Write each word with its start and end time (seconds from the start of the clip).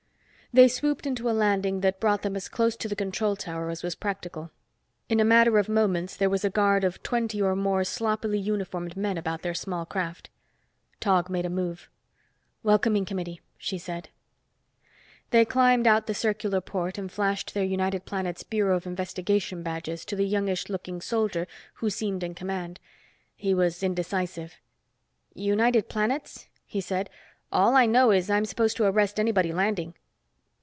They 0.53 0.67
swooped 0.67 1.05
into 1.07 1.29
a 1.29 1.31
landing 1.31 1.79
that 1.79 2.01
brought 2.01 2.23
them 2.23 2.35
as 2.35 2.49
close 2.49 2.75
to 2.75 2.89
the 2.89 2.95
control 2.97 3.37
tower 3.37 3.69
as 3.69 3.83
was 3.83 3.95
practical. 3.95 4.51
In 5.07 5.21
a 5.21 5.23
matter 5.23 5.57
of 5.57 5.69
moments 5.69 6.17
there 6.17 6.29
was 6.29 6.43
a 6.43 6.49
guard 6.49 6.83
of 6.83 7.01
twenty 7.03 7.41
or 7.41 7.55
more 7.55 7.85
sloppily 7.85 8.37
uniformed 8.37 8.97
men 8.97 9.17
about 9.17 9.43
their 9.43 9.53
small 9.53 9.85
craft. 9.85 10.29
Tog 10.99 11.29
made 11.29 11.45
a 11.45 11.49
move. 11.49 11.87
"Welcoming 12.63 13.05
committee," 13.05 13.39
she 13.57 13.77
said. 13.77 14.09
They 15.29 15.45
climbed 15.45 15.87
out 15.87 16.05
the 16.05 16.13
circular 16.13 16.59
port, 16.59 16.97
and 16.97 17.09
flashed 17.09 17.53
their 17.53 17.63
United 17.63 18.03
Planets 18.03 18.43
Bureau 18.43 18.75
of 18.75 18.85
Investigation 18.85 19.63
badges 19.63 20.03
to 20.03 20.17
the 20.17 20.27
youngish 20.27 20.67
looking 20.67 20.99
soldier 20.99 21.47
who 21.75 21.89
seemed 21.89 22.23
in 22.23 22.35
command. 22.35 22.77
He 23.37 23.53
was 23.53 23.81
indecisive. 23.81 24.55
"United 25.33 25.87
Planets?" 25.87 26.49
he 26.65 26.81
said. 26.81 27.09
"All 27.53 27.73
I 27.77 27.85
know 27.85 28.11
is 28.11 28.29
I'm 28.29 28.43
supposed 28.43 28.75
to 28.75 28.83
arrest 28.83 29.17
anybody 29.17 29.53
landing." 29.53 29.93